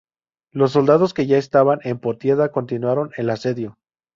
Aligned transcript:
Los 0.49 0.71
soldados 0.71 1.13
que 1.13 1.27
ya 1.27 1.37
estaban 1.37 1.77
en 1.83 1.99
Potidea 1.99 2.49
continuaron 2.49 3.11
el 3.17 3.29
asedio. 3.29 3.77